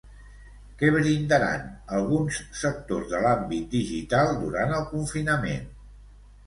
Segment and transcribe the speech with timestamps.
[0.79, 1.67] Què brindaran
[1.99, 5.75] alguns sectors de l'àmbit digital durant el confinament?